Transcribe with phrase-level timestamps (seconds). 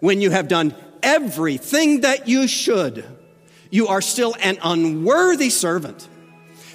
[0.00, 3.04] when you have done everything that you should,
[3.70, 6.08] you are still an unworthy servant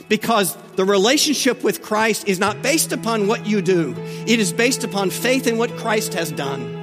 [0.10, 3.96] because the relationship with Christ is not based upon what you do,
[4.28, 6.82] it is based upon faith in what Christ has done.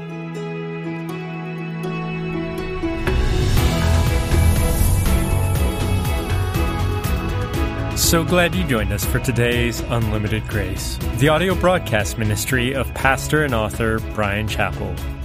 [7.96, 13.44] So glad you joined us for today's Unlimited Grace, the audio broadcast ministry of pastor
[13.44, 15.19] and author Bryan Chapell.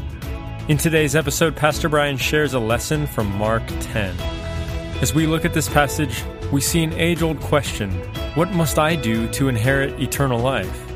[0.67, 4.19] In today's episode, Pastor Bryan shares a lesson from Mark 10.
[4.99, 7.91] As we look at this passage, we see an age old question
[8.33, 10.91] What must I do to inherit eternal life?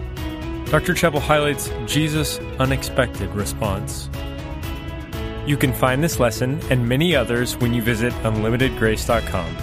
[0.71, 0.95] Dr.
[0.95, 4.09] Chapell highlights Jesus' unexpected response.
[5.45, 9.55] You can find this lesson and many others when you visit unlimitedgrace.com.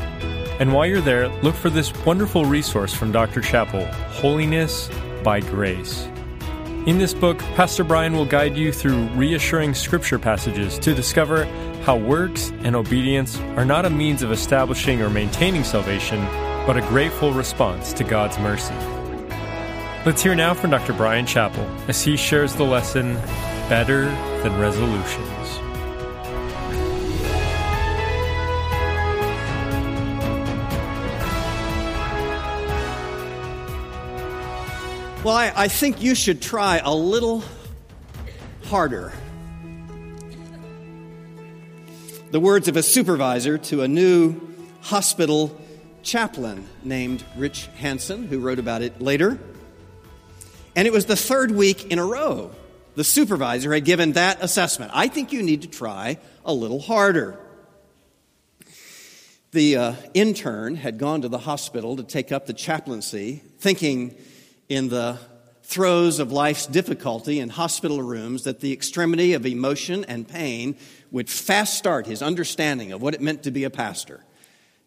[0.60, 3.40] And while you're there, look for this wonderful resource from Dr.
[3.40, 4.88] Chapell Holiness
[5.24, 6.08] by Grace.
[6.86, 11.44] In this book, Pastor Bryan will guide you through reassuring scripture passages to discover
[11.82, 16.24] how works and obedience are not a means of establishing or maintaining salvation,
[16.64, 18.72] but a grateful response to God's mercy.
[20.06, 20.92] Let's hear now from Dr.
[20.92, 23.14] Bryan Chapell as he shares the lesson
[23.68, 24.04] Better
[24.44, 25.35] Than Resolutions.
[35.26, 37.42] Well, I, I think you should try a little
[38.66, 39.12] harder.
[42.30, 44.40] The words of a supervisor to a new
[44.82, 45.60] hospital
[46.04, 49.36] chaplain named Rich Hansen, who wrote about it later.
[50.76, 52.52] And it was the third week in a row
[52.94, 54.92] the supervisor had given that assessment.
[54.94, 57.36] I think you need to try a little harder.
[59.50, 64.16] The uh, intern had gone to the hospital to take up the chaplaincy, thinking
[64.68, 65.18] in the
[65.62, 70.76] throes of life's difficulty in hospital rooms that the extremity of emotion and pain
[71.10, 74.22] would fast start his understanding of what it meant to be a pastor.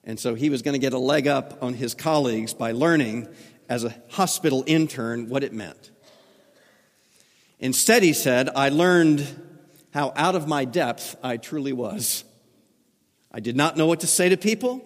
[0.05, 3.27] And so he was going to get a leg up on his colleagues by learning
[3.67, 5.91] as a hospital intern what it meant.
[7.59, 9.27] Instead, he said, I learned
[9.93, 12.23] how out of my depth I truly was.
[13.33, 14.81] I did not know what to say to people.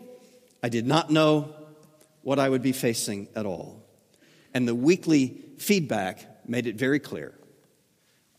[0.63, 1.53] I did not know
[2.23, 3.82] what I would be facing at all
[4.53, 7.33] and the weekly feedback made it very clear.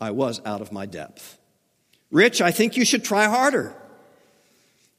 [0.01, 1.39] I was out of my depth.
[2.11, 3.75] Rich, I think you should try harder.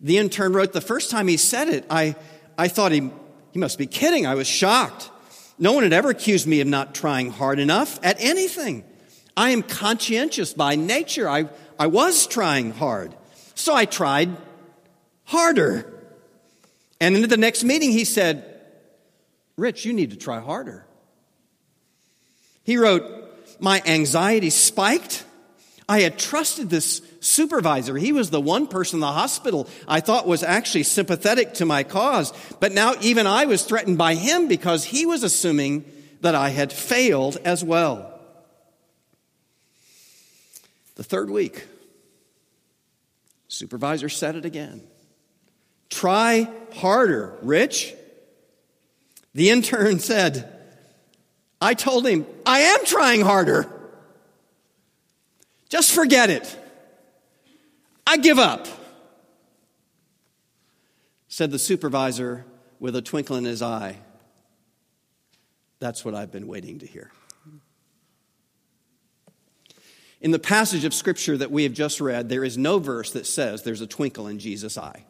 [0.02, 2.16] The intern wrote, the first time he said it, I,
[2.58, 3.09] I thought he,
[3.52, 4.25] he must be kidding.
[4.25, 5.09] I was shocked.
[5.58, 8.84] No one had ever accused me of not trying hard enough at anything.
[9.38, 11.30] I am conscientious by nature.
[11.30, 11.50] I,
[11.80, 13.16] I was trying hard.
[13.54, 14.36] So I tried
[15.24, 15.92] harder.
[17.00, 18.44] And in the next meeting, he said,
[19.58, 20.84] Rich, you need to try harder.
[22.66, 23.06] He wrote,
[23.62, 25.24] My anxiety spiked.
[25.88, 27.96] I had trusted this supervisor.
[27.96, 31.84] He was the one person in the hospital I thought was actually sympathetic to my
[31.84, 32.34] cause.
[32.59, 35.86] But now even I was threatened by him because he was assuming
[36.22, 38.12] that I had failed as well.
[40.96, 41.68] The third week,
[43.48, 44.81] supervisor said it again.
[45.90, 47.94] Try harder, Rich.
[49.36, 50.55] The intern said,
[51.62, 53.72] I told him, I am trying harder.
[55.70, 56.60] Just forget it.
[58.06, 58.68] I give up.
[61.28, 62.46] Said the supervisor
[62.80, 63.98] with a twinkle in his eye.
[65.80, 67.12] That's what I've been waiting to hear.
[70.22, 73.28] In the passage of scripture that we have just read, there is no verse that
[73.28, 75.06] says there's a twinkle in Jesus' eye.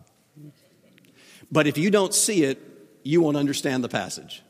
[1.51, 2.61] But if you don't see it,
[3.03, 4.41] you won't understand the passage.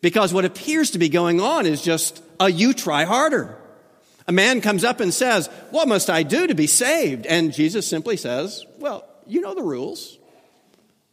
[0.00, 3.58] Because what appears to be going on is just a you try harder.
[4.26, 7.26] A man comes up and says, What must I do to be saved?
[7.26, 10.18] And Jesus simply says, Well, you know the rules.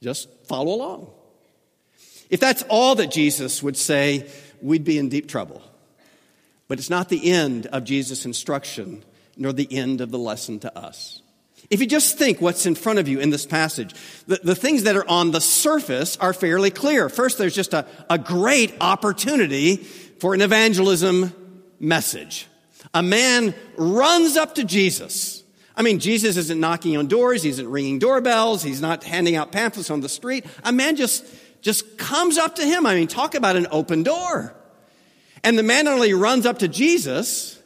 [0.02, 1.10] Just follow along.
[2.30, 4.30] If that's all that Jesus would say,
[4.62, 5.62] we'd be in deep trouble.
[6.68, 9.04] But it's not the end of Jesus' instruction,
[9.38, 11.22] nor the end of the lesson to us.
[11.70, 13.94] If you just think what's in front of you in this passage,
[14.28, 17.10] the, the things that are on the surface are fairly clear.
[17.10, 21.34] First, there's just a, a great opportunity for an evangelism
[21.80, 22.48] message.
[22.94, 25.44] A man runs up to Jesus.
[25.76, 29.52] I mean, Jesus isn't knocking on doors, he isn't ringing doorbells, he's not handing out
[29.52, 30.46] pamphlets on the street.
[30.64, 31.26] A man just,
[31.62, 32.86] just comes up to him.
[32.86, 34.56] I mean, talk about an open door.
[35.44, 37.62] And the man not only runs up to Jesus,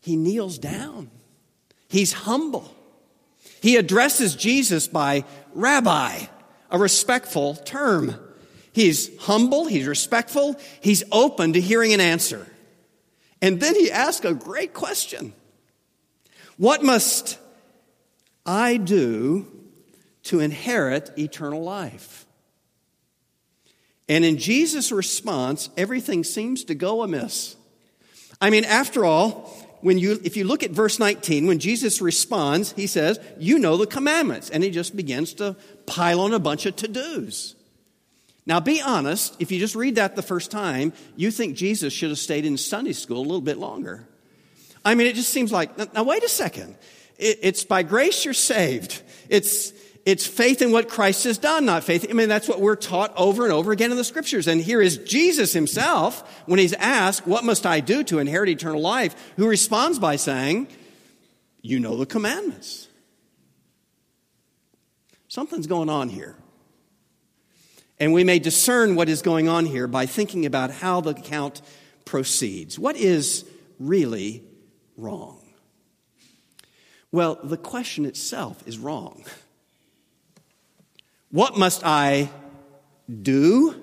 [0.00, 1.10] he kneels down.
[1.88, 2.74] He's humble.
[3.60, 6.26] He addresses Jesus by rabbi,
[6.70, 8.14] a respectful term.
[8.72, 12.46] He's humble, he's respectful, he's open to hearing an answer.
[13.40, 15.32] And then he asks a great question
[16.56, 17.38] What must
[18.44, 19.46] I do
[20.24, 22.26] to inherit eternal life?
[24.08, 27.56] And in Jesus' response, everything seems to go amiss.
[28.40, 32.72] I mean, after all, when you, if you look at verse 19, when Jesus responds,
[32.72, 34.50] he says, You know the commandments.
[34.50, 37.54] And he just begins to pile on a bunch of to dos.
[38.46, 42.08] Now, be honest, if you just read that the first time, you think Jesus should
[42.08, 44.08] have stayed in Sunday school a little bit longer.
[44.84, 46.76] I mean, it just seems like, now, wait a second.
[47.18, 49.02] it's by grace you're saved.
[49.28, 49.72] It's,
[50.04, 52.06] it's faith in what Christ has done, not faith.
[52.08, 54.46] I mean, that's what we're taught over and over again in the scriptures.
[54.46, 58.80] And here is Jesus himself, when he's asked, What must I do to inherit eternal
[58.80, 59.14] life?
[59.36, 60.68] who responds by saying,
[61.62, 62.88] You know the commandments.
[65.28, 66.36] Something's going on here.
[68.00, 71.60] And we may discern what is going on here by thinking about how the account
[72.04, 72.78] proceeds.
[72.78, 73.44] What is
[73.78, 74.42] really
[74.96, 75.42] wrong?
[77.10, 79.24] Well, the question itself is wrong.
[81.30, 82.30] What must I
[83.22, 83.74] do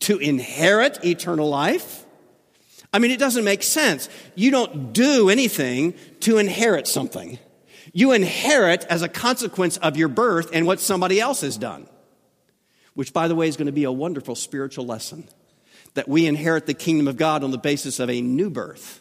[0.00, 2.04] to inherit eternal life?
[2.92, 4.08] I mean, it doesn't make sense.
[4.34, 7.38] You don't do anything to inherit something.
[7.92, 11.88] You inherit as a consequence of your birth and what somebody else has done.
[12.94, 15.26] Which, by the way, is going to be a wonderful spiritual lesson.
[15.94, 19.00] That we inherit the kingdom of God on the basis of a new birth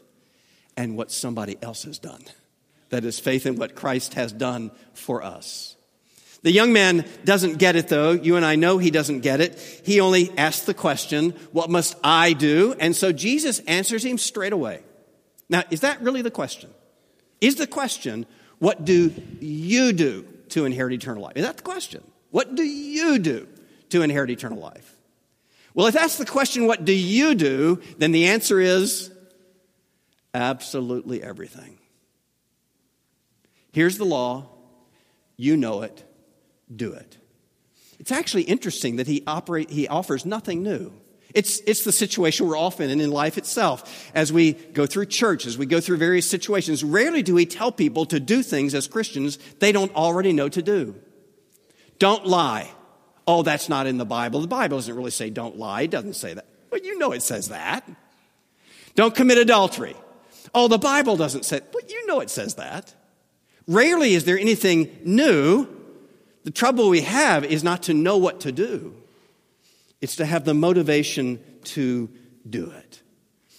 [0.77, 2.23] and what somebody else has done.
[2.89, 5.75] That is faith in what Christ has done for us.
[6.43, 8.11] The young man doesn't get it though.
[8.11, 9.59] You and I know he doesn't get it.
[9.85, 12.75] He only asks the question, what must I do?
[12.79, 14.81] And so Jesus answers him straight away.
[15.49, 16.69] Now, is that really the question?
[17.41, 18.25] Is the question,
[18.59, 21.33] what do you do to inherit eternal life?
[21.35, 22.03] Is that the question?
[22.31, 23.47] What do you do
[23.89, 24.95] to inherit eternal life?
[25.73, 27.81] Well, if that's the question, what do you do?
[27.97, 29.11] Then the answer is
[30.33, 31.77] absolutely everything.
[33.73, 34.47] Here's the law.
[35.37, 36.03] You know it
[36.73, 37.17] do it.
[37.99, 40.91] It's actually interesting that he, operate, he offers nothing new.
[41.33, 44.11] It's, it's the situation we're often in in life itself.
[44.13, 47.71] As we go through church, as we go through various situations, rarely do we tell
[47.71, 50.95] people to do things as Christians they don't already know to do.
[51.99, 52.71] Don't lie.
[53.27, 54.41] Oh, that's not in the Bible.
[54.41, 55.83] The Bible doesn't really say don't lie.
[55.83, 56.47] It doesn't say that.
[56.69, 57.87] But you know it says that.
[58.95, 59.95] Don't commit adultery.
[60.53, 62.93] Oh, the Bible doesn't say, but you know it says that.
[63.67, 65.67] Rarely is there anything new
[66.43, 68.95] the trouble we have is not to know what to do,
[70.01, 72.09] it's to have the motivation to
[72.49, 73.01] do it.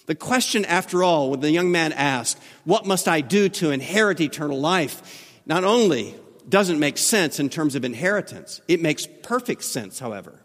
[0.05, 4.19] The question, after all, when the young man asked, What must I do to inherit
[4.19, 5.29] eternal life?
[5.45, 6.15] not only
[6.47, 10.39] doesn't make sense in terms of inheritance, it makes perfect sense, however,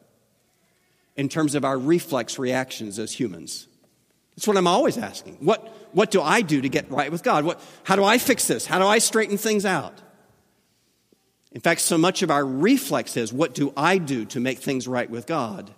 [1.16, 3.66] in terms of our reflex reactions as humans.
[4.36, 5.38] That's what I'm always asking.
[5.40, 7.44] What, what do I do to get right with God?
[7.44, 8.66] What, how do I fix this?
[8.66, 10.00] How do I straighten things out?
[11.52, 14.86] In fact, so much of our reflex is what do I do to make things
[14.86, 15.72] right with God?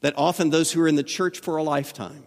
[0.00, 2.24] That often those who are in the church for a lifetime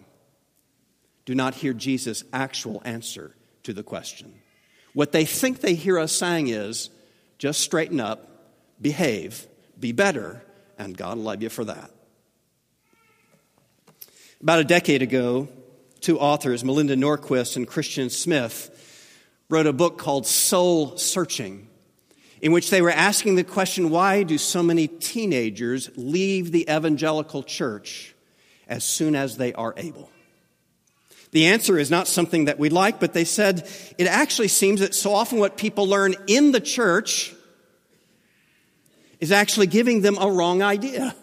[1.26, 4.34] do not hear Jesus' actual answer to the question.
[4.94, 6.90] What they think they hear us saying is
[7.38, 8.30] just straighten up,
[8.82, 9.48] behave,
[9.80, 10.42] be better,
[10.78, 11.92] and God will love you for that.
[14.42, 15.50] About a decade ago,
[16.00, 18.72] two authors, Melinda Lundquist and Christian Smith,
[19.50, 21.68] wrote a book called Soul Searching
[22.46, 27.42] in which they were asking the question why do so many teenagers leave the evangelical
[27.42, 28.14] church
[28.68, 30.12] as soon as they are able?
[31.32, 34.94] The answer is not something that we like, but they said it actually seems that
[34.94, 37.34] so often what people learn in the church
[39.20, 41.16] is actually giving them a wrong idea.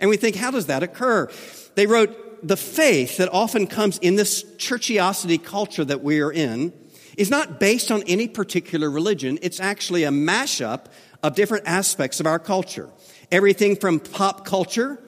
[0.00, 1.30] And we think, how does that occur?
[1.74, 6.72] They wrote, the faith that often comes in this churchiosity culture that we are in
[7.16, 9.38] is not based on any particular religion.
[9.42, 10.86] It's actually a mashup
[11.22, 12.90] of different aspects of our culture.
[13.30, 14.98] Everything from pop culture,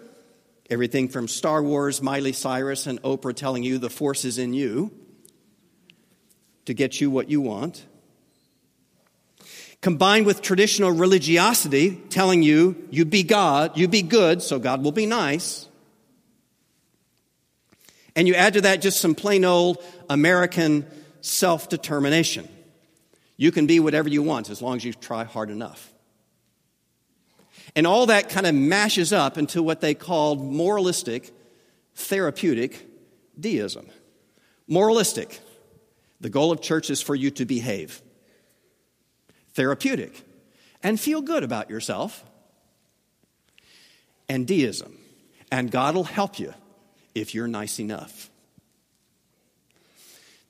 [0.70, 4.90] everything from Star Wars, Miley Cyrus, and Oprah telling you the force is in you
[6.64, 7.84] to get you what you want,
[9.80, 14.92] combined with traditional religiosity telling you you be God, you be good, so God will
[14.92, 15.68] be nice.
[18.14, 20.86] And you add to that just some plain old American
[21.22, 22.46] self determination.
[23.38, 25.90] You can be whatever you want as long as you try hard enough.
[27.74, 31.30] And all that kind of mashes up into what they called moralistic,
[31.94, 32.86] therapeutic
[33.38, 33.86] deism.
[34.68, 35.40] Moralistic.
[36.20, 38.02] The goal of church is for you to behave.
[39.54, 40.22] Therapeutic.
[40.82, 42.24] And feel good about yourself.
[44.28, 44.98] And deism.
[45.50, 46.54] And God will help you
[47.14, 48.30] if you're nice enough.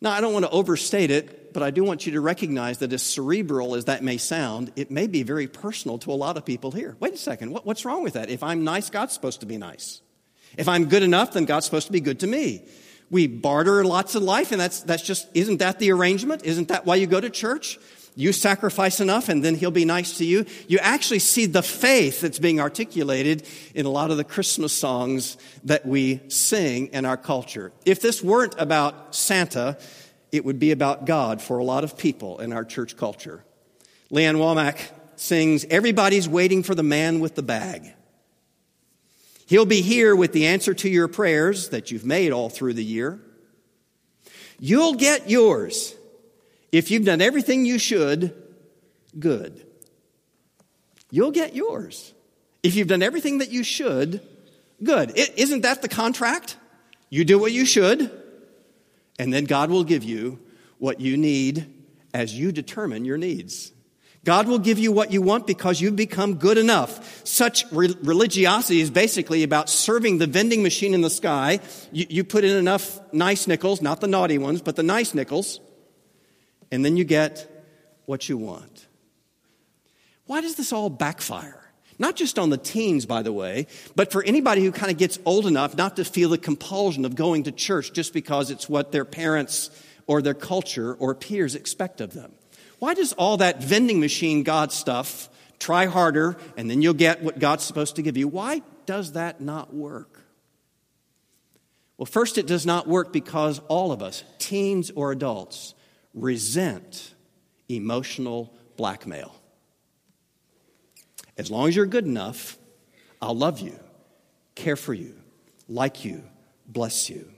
[0.03, 1.39] Now, I don't want to overstate it.
[1.53, 4.91] but I do want you to recognize that as cerebral as that may sound, it
[4.91, 6.97] may be very personal to a lot of people here.
[6.99, 8.31] Wait a second, what, what's wrong with that?
[8.31, 10.01] If I'm nice, God's supposed to be nice.
[10.57, 12.67] If I'm good enough, then God's supposed to be good to me.
[13.11, 16.45] We barter lots of life, and that's, that's just, isn't that the arrangement?
[16.45, 17.79] Isn't that why you go to church?
[18.15, 20.45] You sacrifice enough and then he'll be nice to you.
[20.69, 25.39] You actually see the faith that's being articulated in a lot of the Christmas songs
[25.65, 27.73] that we sing in our culture.
[27.87, 29.79] If this weren't about Santa,
[30.31, 33.45] it would be about God for a lot of people in our church culture.
[34.11, 34.79] Lee Ann Womack
[35.17, 37.95] sings, Everybody's waiting for the man with the bag.
[39.47, 42.85] He'll be here with the answer to your prayers that you've made all through the
[42.85, 43.21] year.
[44.59, 45.95] You'll get yours
[46.73, 48.35] if you've done everything you should,
[49.19, 49.65] good.
[51.11, 52.15] You'll get yours.
[52.63, 54.21] If you've done everything that you should,
[54.83, 55.13] good.
[55.17, 56.57] isn't that the contract?
[57.11, 58.11] You do what you should,
[59.19, 60.41] and then God will give you
[60.79, 61.67] what you need
[62.15, 63.73] as you determine your needs.
[64.25, 67.27] God will give you what you want because you've become good enough.
[67.27, 71.59] Such re- religiosity is basically about serving the vending machine in the sky.
[71.91, 75.61] You, you put in enough nice nickels, not the naughty ones, but the nice nickels,
[76.73, 77.47] and then you get
[78.07, 78.89] what you want.
[80.27, 81.59] Why does this all backfire?
[81.99, 85.19] Not just on the teens, by the way, but for anybody who kind of gets
[85.25, 88.91] old enough not to feel the compulsion of going to church just because it's what
[88.91, 89.71] their parents
[90.07, 92.33] or their culture or peers expect of them.
[92.79, 97.39] Why does all that vending machine God stuff, try harder and then you'll get what
[97.39, 100.25] God's supposed to give you, why does that not work?
[101.99, 105.75] Well, first, it does not work because all of us, teens or adults,
[106.15, 107.15] resent
[107.69, 109.35] emotional blackmail.
[111.37, 112.59] As long as you're good enough,
[113.21, 113.79] I'll love you,
[114.55, 115.15] care for you,
[115.69, 116.23] like you,
[116.67, 117.31] bless you.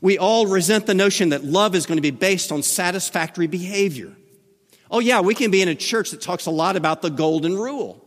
[0.00, 4.12] We all resent the notion that love is going to be based on satisfactory behavior.
[4.90, 7.56] Oh, yeah, we can be in a church that talks a lot about the golden
[7.56, 8.02] rule.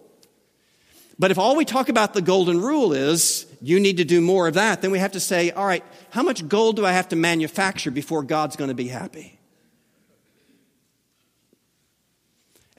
[1.19, 4.47] But if all we talk about the golden rule is you need to do more
[4.47, 7.09] of that, then we have to say, all right, how much gold do I have
[7.09, 9.38] to manufacture before God's going to be happy?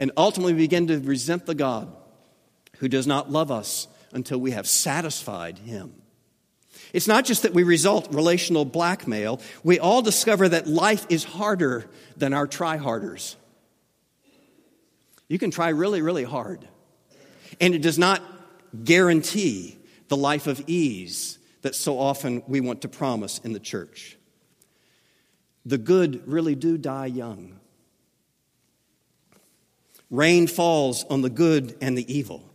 [0.00, 1.94] And ultimately begin to resent the God
[2.78, 5.94] who does not love us until we have satisfied him.
[6.92, 11.88] It's not just that we result relational blackmail, we all discover that life is harder
[12.16, 13.36] than our try harders.
[15.28, 16.66] You can try really, really hard,
[17.60, 18.22] and it does not
[18.82, 19.78] guarantee
[20.08, 24.16] the life of ease that so often we want to promise in the church.
[25.66, 27.59] The good really do die young.
[30.10, 32.50] Rain falls on the good and the evil.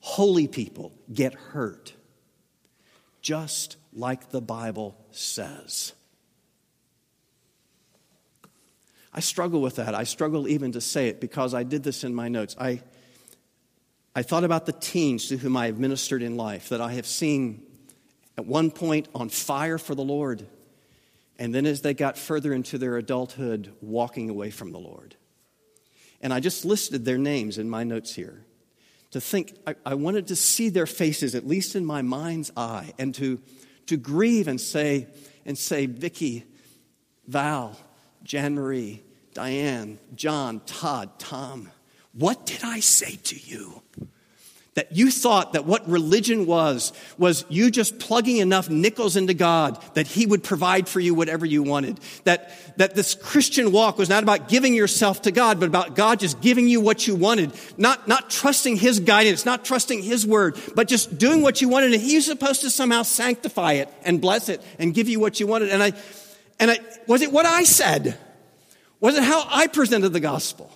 [0.00, 1.94] Holy people get hurt,
[3.22, 5.94] just like the Bible says.
[9.12, 9.94] I struggle with that.
[9.94, 12.54] I struggle even to say it because I did this in my notes.
[12.60, 12.82] I,
[14.14, 17.06] I thought about the teens to whom I have ministered in life that I have
[17.06, 17.62] seen
[18.36, 20.46] at one point on fire for the Lord,
[21.38, 25.16] and then as they got further into their adulthood, walking away from the Lord.
[26.20, 28.44] And I just listed their names in my notes here
[29.10, 32.92] to think, I, I, wanted to see their faces, at least in my mind's eye,
[32.98, 33.40] and to,
[33.86, 35.06] to grieve and say,
[35.44, 36.44] and say, Vicky,
[37.26, 37.78] Val,
[38.24, 41.70] Jan Marie, Diane, John, Todd, Tom,
[42.12, 43.82] what did I say to you?
[44.76, 49.82] That you thought that what religion was, was you just plugging enough nickels into God
[49.94, 51.98] that He would provide for you whatever you wanted.
[52.24, 56.20] That, that this Christian walk was not about giving yourself to God, but about God
[56.20, 57.52] just giving you what you wanted.
[57.78, 61.94] Not, not trusting His guidance, not trusting His word, but just doing what you wanted.
[61.94, 65.46] And He's supposed to somehow sanctify it and bless it and give you what you
[65.46, 65.70] wanted.
[65.70, 65.92] And I,
[66.60, 68.18] and I, was it what I said?
[69.00, 70.70] Was it how I presented the gospel?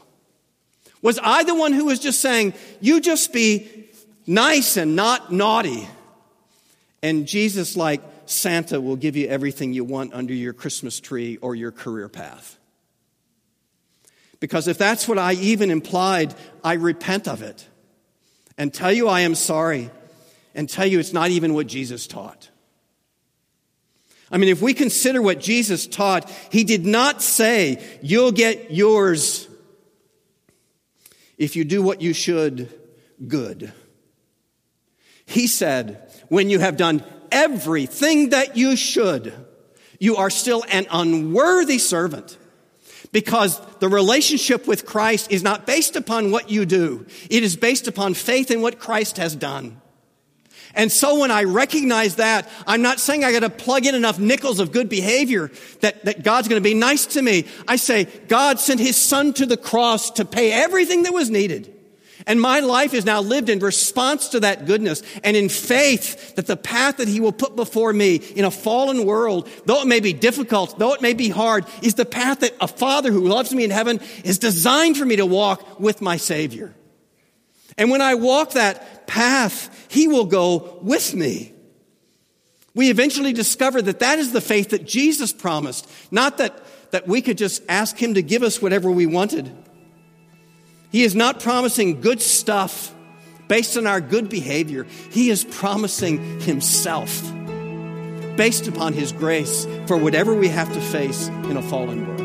[1.03, 3.80] Was I the one who was just saying, you just be
[4.31, 5.89] nice and not naughty.
[7.03, 11.55] And Jesus, like Santa, will give you everything you want under your Christmas tree or
[11.55, 12.57] your career path.
[14.39, 17.67] Because if that's what I even implied, I repent of it
[18.57, 19.91] and tell you I am sorry
[20.55, 22.49] and tell you it's not even what Jesus taught.
[24.31, 29.49] I mean, if we consider what Jesus taught, he did not say, You'll get yours
[31.37, 32.71] if you do what you should,
[33.27, 33.73] good.
[35.31, 39.33] He said, when you have done everything that you should,
[40.01, 42.37] you are still an unworthy servant.
[43.13, 47.07] Because the relationship with Christ is not based upon what you do.
[47.31, 49.81] It is based upon faith in what Christ has done.
[50.75, 54.19] And so when I recognize that, I'm not saying I got to plug in enough
[54.19, 57.47] nickels of good behavior that, that God's going to be nice to me.
[57.69, 61.77] I say, God sent his son to the cross to pay everything that was needed.
[62.27, 66.47] And my life is now lived in response to that goodness and in faith that
[66.47, 70.01] the path that he will put before me in a fallen world, though it may
[70.01, 73.55] be difficult, though it may be hard, is the path that a father who loves
[73.55, 76.75] me in heaven is designed for me to walk with my savior.
[77.79, 81.55] And when I walk that path, He will go with me.
[82.75, 86.63] We eventually discover that that is the faith that Jesus promised, not that,
[86.93, 89.51] that we could just ask Him to give us whatever we wanted.
[90.91, 92.95] He is not promising good stuff
[93.47, 94.85] based on our good behavior.
[95.11, 97.23] He is promising Himself
[98.37, 102.21] based upon His grace for whatever we have to face in a fallen world.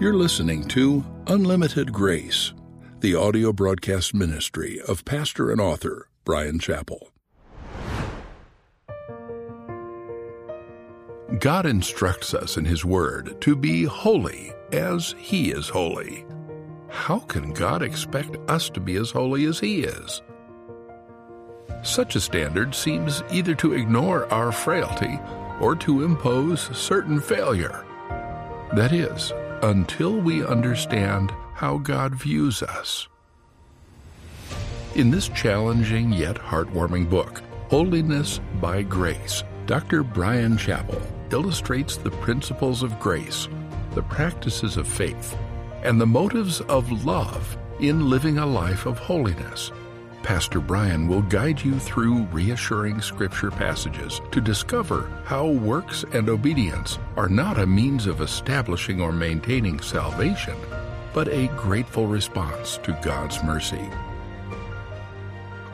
[0.00, 2.54] You're listening to Unlimited Grace,
[3.00, 7.08] the audio broadcast ministry of pastor and author Bryan Chapell.
[11.40, 16.24] God instructs us in His Word to be holy as He is holy.
[16.88, 20.22] How can God expect us to be as holy as He is?
[21.84, 25.20] Such a standard seems either to ignore our frailty
[25.60, 27.84] or to impose certain failure.
[28.74, 33.06] That is, until we understand how God views us.
[34.96, 40.02] In this challenging yet heartwarming book, Holiness by Grace, Dr.
[40.02, 43.48] Bryan Chapell illustrates the principles of grace,
[43.94, 45.36] the practices of faith,
[45.82, 49.70] and the motives of love in living a life of holiness.
[50.22, 56.98] Pastor Bryan will guide you through reassuring scripture passages to discover how works and obedience
[57.16, 60.56] are not a means of establishing or maintaining salvation,
[61.14, 63.88] but a grateful response to God's mercy.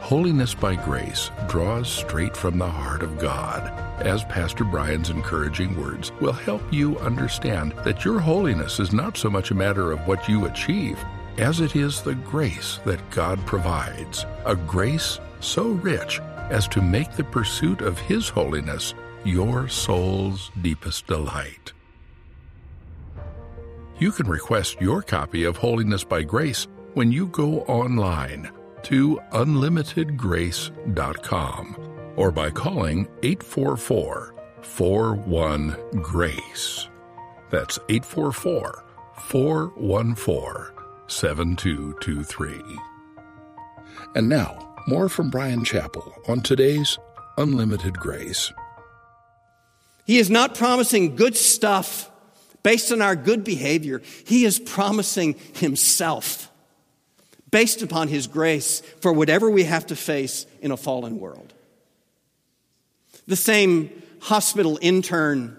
[0.04, 6.12] Holiness by Grace draws straight from the heart of God, as Pastor Bryan's encouraging words
[6.20, 10.28] will help you understand that your holiness is not so much a matter of what
[10.28, 11.02] you achieve
[11.38, 17.12] as it is the grace that God provides, a grace so rich as to make
[17.12, 18.92] the pursuit of His holiness
[19.24, 21.72] your soul's deepest delight.
[23.98, 28.52] You can request your copy of Holiness by Grace when you go online
[28.84, 31.76] to unlimitedgrace.com
[32.16, 36.88] or by calling 844 41 Grace.
[37.50, 38.84] That's 844
[39.16, 40.74] 414
[41.06, 42.62] 7223.
[44.14, 46.98] And now, more from Bryan Chapell on today's
[47.38, 48.52] Unlimited Grace.
[50.04, 52.10] He is not promising good stuff
[52.62, 54.02] based on our good behavior.
[54.26, 56.50] He is promising Himself
[57.54, 61.54] based upon His grace for whatever we have to face in a fallen world.
[63.28, 63.90] The same
[64.22, 65.56] hospital intern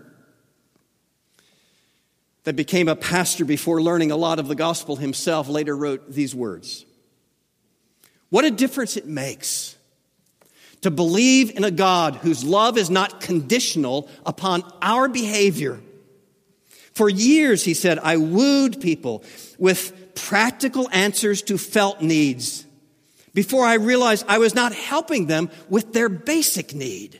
[2.43, 6.35] that became a pastor before learning a lot of the gospel himself, later wrote these
[6.35, 6.85] words
[8.27, 9.77] What a difference it makes
[10.81, 15.79] to believe in a God whose love is not conditional upon our behavior.
[16.91, 19.23] For years, he said, I wooed people
[19.57, 22.65] with practical answers to felt needs
[23.35, 27.19] before I realized I was not helping them with their basic need,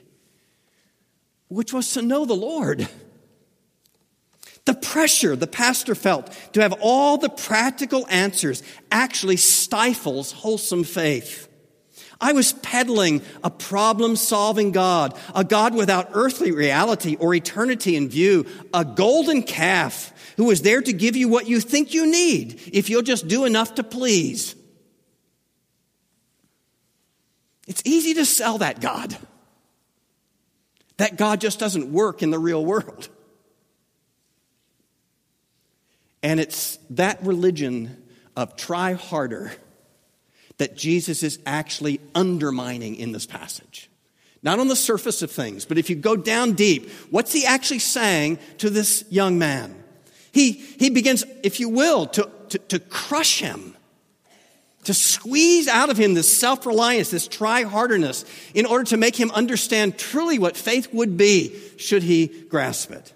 [1.48, 2.88] which was to know the Lord.
[4.64, 11.45] The pressure the pastor felt to have all the practical answers actually stifles wholesome faith.
[12.20, 18.08] I was peddling a problem solving God, a God without earthly reality or eternity in
[18.08, 22.60] view, a golden calf who is there to give you what you think you need
[22.72, 24.54] if you'll just do enough to please.
[27.66, 29.16] It's easy to sell that God.
[30.96, 33.08] That God just doesn't work in the real world.
[36.22, 38.02] And it's that religion
[38.34, 39.52] of try harder
[40.58, 43.90] that Jesus is actually undermining in this passage.
[44.42, 47.80] Not on the surface of things, but if you go down deep, what's he actually
[47.80, 49.74] saying to this young man?
[50.32, 53.74] He, he begins, if you will, to, to, to crush him,
[54.84, 59.18] to squeeze out of him this self reliance, this try harderness, in order to make
[59.18, 63.12] him understand truly what faith would be should he grasp it.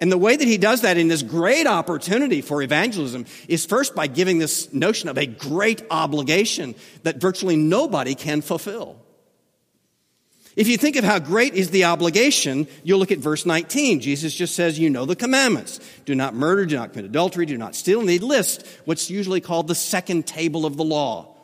[0.00, 3.96] And the way that he does that in this great opportunity for evangelism is first
[3.96, 9.00] by giving this notion of a great obligation that virtually nobody can fulfill.
[10.54, 14.00] If you think of how great is the obligation, you'll look at verse 19.
[14.00, 15.78] Jesus just says, You know the commandments.
[16.04, 18.00] Do not murder, do not commit adultery, do not steal.
[18.00, 21.34] And he lists what's usually called the second table of the law.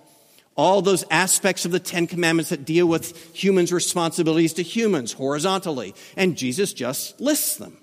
[0.56, 5.94] all those aspects of the Ten Commandments that deal with humans' responsibilities to humans horizontally.
[6.16, 7.76] And Jesus just lists them.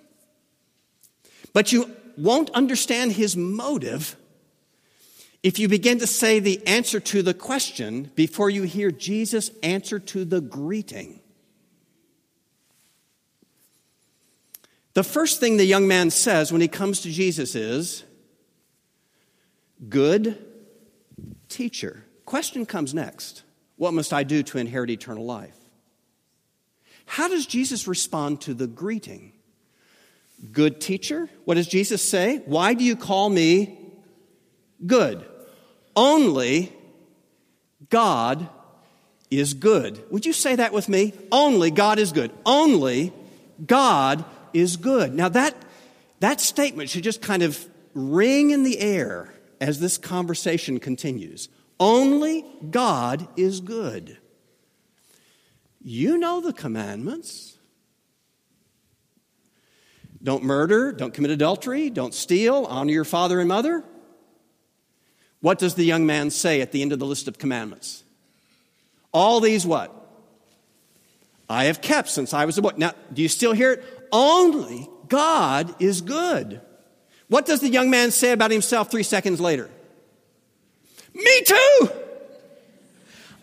[1.53, 4.15] But you won't understand his motive
[5.43, 9.99] if you begin to say the answer to the question before you hear Jesus' answer
[9.99, 11.19] to the greeting.
[14.93, 18.03] The first thing the young man says when he comes to Jesus is,
[19.89, 20.37] Good
[21.49, 22.05] teacher.
[22.25, 23.43] Question comes next
[23.77, 25.57] What must I do to inherit eternal life?
[27.05, 29.33] How does Jesus respond to the greeting?
[30.51, 31.29] Good teacher?
[31.45, 32.37] What does Jesus say?
[32.45, 33.77] Why do you call me
[34.85, 35.23] good?
[35.95, 36.73] Only
[37.89, 38.49] God
[39.29, 40.03] is good.
[40.11, 41.13] Would you say that with me?
[41.31, 42.31] Only God is good.
[42.45, 43.13] Only
[43.65, 45.13] God is good.
[45.13, 45.55] Now, that,
[46.19, 51.49] that statement should just kind of ring in the air as this conversation continues.
[51.79, 54.17] Only God is good.
[55.83, 57.57] You know the commandments.
[60.23, 63.83] Don't murder, don't commit adultery, don't steal, honor your father and mother.
[65.39, 68.03] What does the young man say at the end of the list of commandments?
[69.11, 69.95] All these what?
[71.49, 72.71] I have kept since I was a boy.
[72.77, 74.07] Now, do you still hear it?
[74.11, 76.61] Only God is good.
[77.27, 79.69] What does the young man say about himself three seconds later?
[81.13, 81.89] Me too!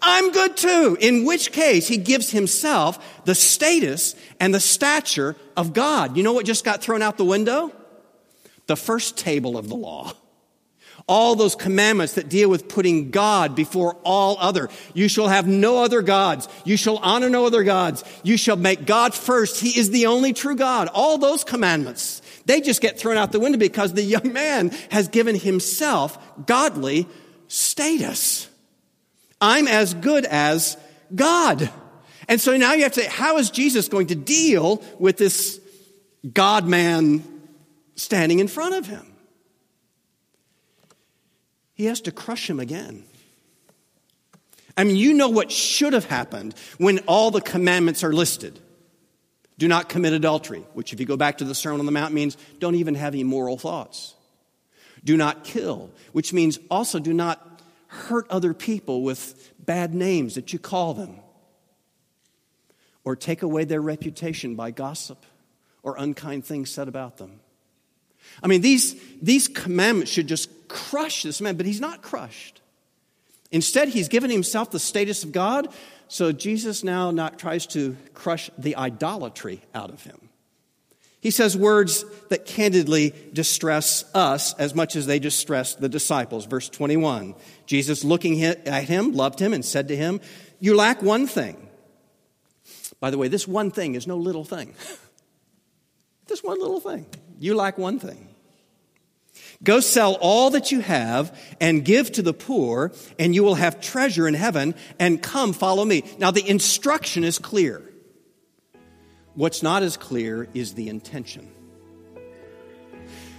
[0.00, 0.96] I'm good too.
[1.00, 6.16] In which case, he gives himself the status and the stature of God.
[6.16, 7.72] You know what just got thrown out the window?
[8.66, 10.12] The first table of the law
[11.08, 14.68] all those commandments that deal with putting God before all other.
[14.92, 16.48] You shall have no other gods.
[16.64, 18.04] You shall honor no other gods.
[18.22, 19.58] You shall make God first.
[19.58, 20.88] He is the only true God.
[20.92, 25.08] All those commandments, they just get thrown out the window because the young man has
[25.08, 27.08] given himself godly
[27.48, 28.47] status.
[29.40, 30.76] I'm as good as
[31.14, 31.70] God.
[32.28, 35.60] And so now you have to say, how is Jesus going to deal with this
[36.32, 37.22] God man
[37.96, 39.14] standing in front of him?
[41.78, 43.04] he has to crush him again.
[44.76, 48.58] I mean, you know what should have happened when all the commandments are listed.
[49.58, 52.12] Do not commit adultery, which, if you go back to the Sermon on the Mount,
[52.12, 54.14] means don't even have immoral thoughts.
[55.04, 57.47] Do not kill, which means also do not
[57.88, 61.20] hurt other people with bad names that you call them,
[63.04, 65.24] or take away their reputation by gossip
[65.82, 67.40] or unkind things said about them.
[68.42, 72.60] I mean, these, these commandments should just crush this man, but he's not crushed.
[73.50, 75.68] Instead, he's given himself the status of God,
[76.08, 80.27] so Jesus now not tries to crush the idolatry out of him.
[81.20, 86.46] He says words that candidly distress us as much as they distress the disciples.
[86.46, 87.34] Verse 21
[87.66, 90.20] Jesus, looking at him, loved him, and said to him,
[90.60, 91.68] You lack one thing.
[93.00, 94.74] By the way, this one thing is no little thing.
[96.26, 97.06] this one little thing.
[97.38, 98.28] You lack one thing.
[99.62, 103.80] Go sell all that you have and give to the poor, and you will have
[103.80, 106.04] treasure in heaven, and come follow me.
[106.18, 107.82] Now, the instruction is clear.
[109.38, 111.48] What's not as clear is the intention.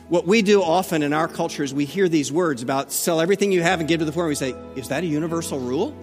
[0.07, 3.51] What we do often in our culture is we hear these words about sell everything
[3.51, 5.93] you have and give to the poor, and we say, is that a universal rule?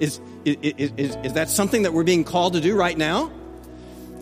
[0.00, 0.56] Is, is,
[0.96, 3.30] is, is that something that we're being called to do right now?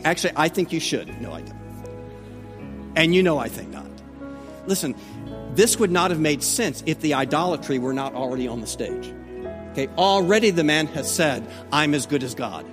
[0.05, 1.19] Actually, I think you should.
[1.19, 2.93] No, I don't.
[2.95, 3.87] And you know I think not.
[4.67, 4.95] Listen,
[5.55, 9.15] this would not have made sense if the idolatry were not already on the stage.
[9.71, 12.67] Okay, already the man has said, I'm as good as God.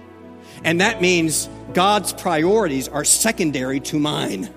[0.63, 4.50] And that means God's priorities are secondary to mine.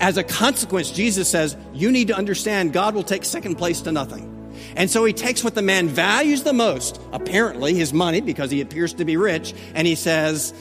[0.00, 3.92] As a consequence, Jesus says, You need to understand God will take second place to
[3.92, 4.30] nothing.
[4.76, 8.60] And so he takes what the man values the most, apparently his money, because he
[8.60, 10.52] appears to be rich, and he says,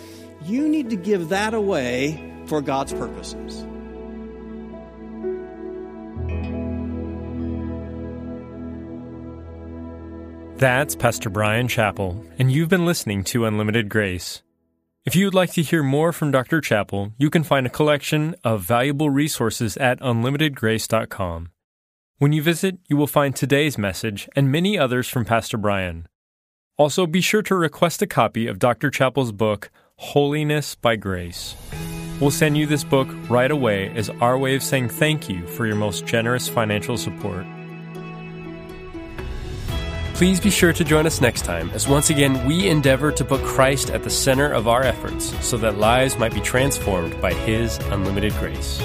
[0.46, 3.66] You need to give that away for God's purposes.
[10.58, 14.44] That's Pastor Bryan Chapell, and you've been listening to Unlimited Grace.
[15.04, 16.62] If you would like to hear more from Dr.
[16.62, 21.50] Chapell, you can find a collection of valuable resources at unlimitedgrace.com.
[22.20, 26.08] When you visit, you will find today's message and many others from Pastor Bryan.
[26.78, 28.92] Also, be sure to request a copy of Dr.
[28.92, 31.56] Chapell's book, Holiness by Grace.
[32.22, 35.66] We'll send you this book right away as our way of saying thank you for
[35.66, 37.46] your most generous financial support.
[40.14, 43.42] Please be sure to join us next time as once again we endeavor to put
[43.42, 47.78] Christ at the center of our efforts so that lives might be transformed by His
[47.90, 48.78] unlimited grace.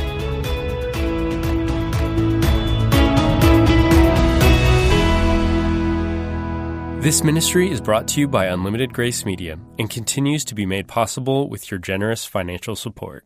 [7.00, 10.88] This ministry is brought to you by Unlimited Grace Media and continues to be made
[10.88, 13.24] possible with your generous financial support.